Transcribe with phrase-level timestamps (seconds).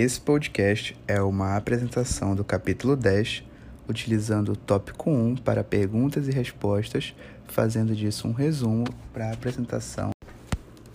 [0.00, 3.42] Esse podcast é uma apresentação do capítulo 10,
[3.88, 7.16] utilizando o tópico 1 para perguntas e respostas,
[7.48, 10.10] fazendo disso um resumo para a apresentação.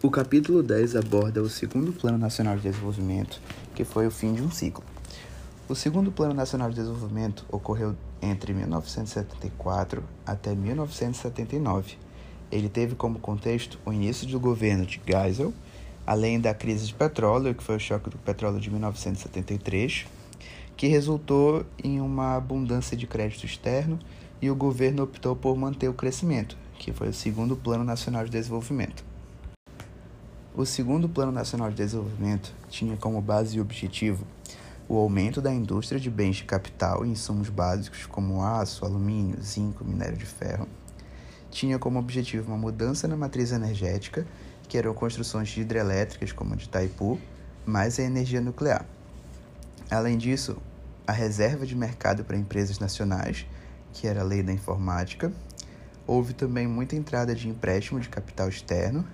[0.02, 3.42] O capítulo 10 aborda o segundo Plano Nacional de Desenvolvimento,
[3.76, 4.86] que foi o fim de um ciclo.
[5.68, 11.98] O segundo Plano Nacional de Desenvolvimento ocorreu entre 1974 até 1979.
[12.50, 15.54] Ele teve como contexto o início do governo de Geisel,
[16.06, 20.06] além da crise de petróleo, que foi o choque do petróleo de 1973,
[20.76, 24.00] que resultou em uma abundância de crédito externo
[24.42, 28.32] e o governo optou por manter o crescimento, que foi o segundo Plano Nacional de
[28.32, 29.04] Desenvolvimento.
[30.56, 34.26] O segundo Plano Nacional de Desenvolvimento tinha como base e objetivo
[34.88, 39.84] o aumento da indústria de bens de capital e insumos básicos como aço, alumínio, zinco,
[39.84, 40.68] minério de ferro.
[41.50, 44.28] Tinha como objetivo uma mudança na matriz energética,
[44.68, 47.20] que eram construções de hidrelétricas como a de Itaipu,
[47.66, 48.86] mais a energia nuclear.
[49.90, 50.58] Além disso,
[51.06, 53.46] a reserva de mercado para empresas nacionais,
[53.92, 55.32] que era a lei da informática.
[56.06, 59.06] Houve também muita entrada de empréstimo de capital externo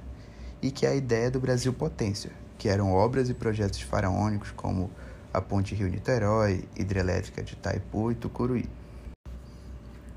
[0.62, 4.90] e que a ideia do Brasil Potência, que eram obras e projetos faraônicos como
[5.34, 8.66] a Ponte Rio-Niterói, hidrelétrica de Itaipu e Tucuruí.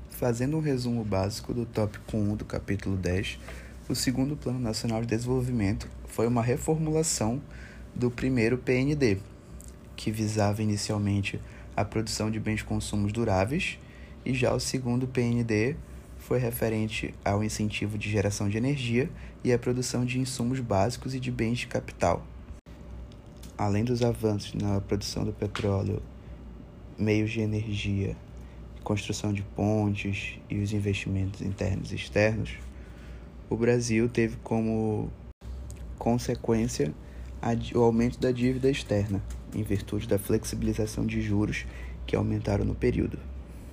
[0.09, 3.39] Fazendo um resumo básico do tópico 1 do capítulo 10,
[3.89, 7.41] o segundo Plano Nacional de Desenvolvimento foi uma reformulação
[7.93, 9.17] do primeiro PND,
[9.95, 11.39] que visava inicialmente
[11.75, 13.77] a produção de bens de consumos duráveis,
[14.25, 15.75] e já o segundo PND
[16.17, 19.09] foi referente ao incentivo de geração de energia
[19.43, 22.25] e à produção de insumos básicos e de bens de capital.
[23.57, 26.01] Além dos avanços na produção do petróleo,
[26.97, 28.15] meios de energia,
[28.81, 32.57] construção de pontes e os investimentos internos e externos,
[33.49, 35.09] o Brasil teve como
[35.97, 36.93] consequência
[37.75, 39.21] o aumento da dívida externa,
[39.53, 41.65] em virtude da flexibilização de juros
[42.07, 43.19] que aumentaram no período.